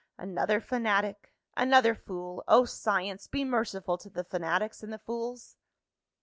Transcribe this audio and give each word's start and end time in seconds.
Another 0.17 0.59
fanatic! 0.59 1.31
another 1.55 1.93
fool! 1.93 2.43
Oh, 2.47 2.65
Science, 2.65 3.27
be 3.27 3.45
merciful 3.45 3.99
to 3.99 4.09
the 4.09 4.23
fanatics, 4.23 4.81
and 4.81 4.91
the 4.91 4.97
fools! 4.97 5.57